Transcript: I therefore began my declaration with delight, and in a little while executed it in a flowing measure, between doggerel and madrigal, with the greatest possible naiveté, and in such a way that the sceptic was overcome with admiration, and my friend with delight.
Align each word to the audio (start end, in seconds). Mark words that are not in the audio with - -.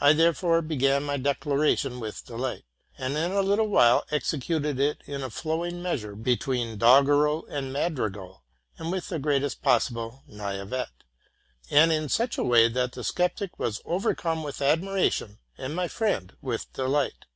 I 0.00 0.14
therefore 0.14 0.62
began 0.62 1.04
my 1.04 1.16
declaration 1.16 2.00
with 2.00 2.26
delight, 2.26 2.64
and 2.98 3.16
in 3.16 3.30
a 3.30 3.40
little 3.40 3.68
while 3.68 4.02
executed 4.10 4.80
it 4.80 5.00
in 5.06 5.22
a 5.22 5.30
flowing 5.30 5.80
measure, 5.80 6.16
between 6.16 6.76
doggerel 6.76 7.46
and 7.46 7.72
madrigal, 7.72 8.42
with 8.80 9.10
the 9.10 9.20
greatest 9.20 9.62
possible 9.62 10.24
naiveté, 10.28 10.88
and 11.70 11.92
in 11.92 12.08
such 12.08 12.36
a 12.36 12.42
way 12.42 12.66
that 12.68 12.94
the 12.94 13.04
sceptic 13.04 13.60
was 13.60 13.80
overcome 13.84 14.42
with 14.42 14.60
admiration, 14.60 15.38
and 15.56 15.76
my 15.76 15.86
friend 15.86 16.34
with 16.40 16.72
delight. 16.72 17.26